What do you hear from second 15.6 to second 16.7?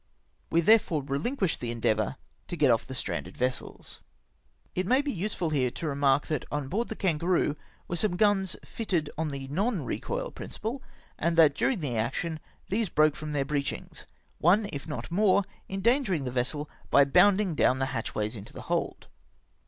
endangering the vessel